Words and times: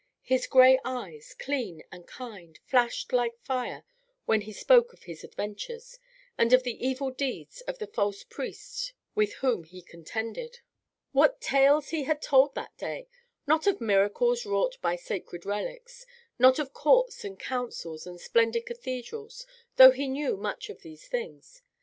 His 0.23 0.47
gray 0.47 0.79
eyes, 0.83 1.35
clean 1.37 1.83
and 1.91 2.07
kind, 2.07 2.57
flashed 2.65 3.13
like 3.13 3.37
fire 3.37 3.83
when 4.25 4.41
he 4.41 4.51
spoke 4.51 4.93
of 4.93 5.03
his 5.03 5.23
adventures, 5.23 5.99
and 6.39 6.53
of 6.53 6.63
the 6.63 6.83
evil 6.83 7.11
deeds 7.11 7.61
of 7.67 7.77
the 7.77 7.85
false 7.85 8.23
priests 8.23 8.93
with 9.13 9.33
whom 9.41 9.63
he 9.63 9.83
contended. 9.83 10.61
What 11.11 11.39
tales 11.39 11.89
he 11.89 12.05
had 12.05 12.19
told 12.19 12.55
that 12.55 12.75
day! 12.79 13.09
Not 13.45 13.67
of 13.67 13.79
miracles 13.79 14.43
wrought 14.43 14.75
by 14.81 14.95
sacred 14.95 15.45
relics; 15.45 16.07
not 16.39 16.57
of 16.57 16.73
courts 16.73 17.23
and 17.23 17.39
councils 17.39 18.07
and 18.07 18.19
splendid 18.19 18.65
cathedrals; 18.65 19.45
though 19.75 19.91
he 19.91 20.07
knew 20.07 20.35
much 20.35 20.71
of 20.71 20.81
these 20.81 21.07
things. 21.07 21.61